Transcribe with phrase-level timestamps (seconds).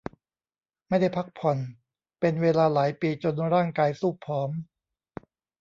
[0.87, 1.57] ไม่ได้พักผ่อน
[2.19, 4.49] เป็นเวลาหลายปีจนร่างกายซูบผอม